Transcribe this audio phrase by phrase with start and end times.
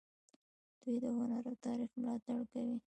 [0.81, 2.75] دوی د هنر او تاریخ ملاتړ کوي.